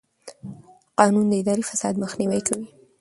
[0.99, 2.67] قانون د اداري فساد مخنیوی کوي.